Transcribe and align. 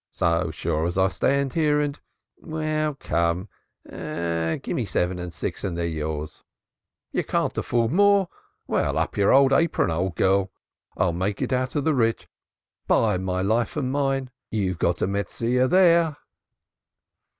So 0.11 0.49
sure 0.49 0.87
as 0.87 0.97
I 0.97 1.09
stand 1.09 1.53
here 1.53 1.79
and 1.79 1.99
well, 2.39 2.95
come, 2.95 3.49
gie's 3.87 4.89
seven 4.89 5.19
and 5.19 5.31
six 5.31 5.63
and 5.63 5.77
they're 5.77 5.85
yours. 5.85 6.43
You 7.11 7.23
can't 7.23 7.55
afford 7.55 7.91
more? 7.91 8.27
Well, 8.65 8.97
'old 8.97 8.97
up 8.97 9.15
your 9.15 9.53
apron, 9.53 9.91
old 9.91 10.15
gal. 10.15 10.51
I'll 10.97 11.13
make 11.13 11.39
it 11.39 11.53
up 11.53 11.59
out 11.61 11.75
of 11.75 11.83
the 11.83 11.93
rich. 11.93 12.27
By 12.87 13.15
your 13.17 13.43
life 13.43 13.77
and 13.77 13.91
mine, 13.91 14.31
you've 14.49 14.79
got 14.79 15.03
a 15.03 15.07
Metsiah 15.07 15.69
(bargain) 15.69 15.69
there!" 15.69 16.17